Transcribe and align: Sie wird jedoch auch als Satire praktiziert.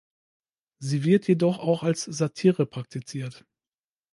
Sie 0.79 1.03
wird 1.03 1.27
jedoch 1.27 1.59
auch 1.59 1.83
als 1.83 2.05
Satire 2.05 2.65
praktiziert. 2.65 3.45